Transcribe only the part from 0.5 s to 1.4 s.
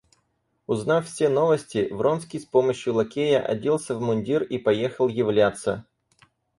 Узнав все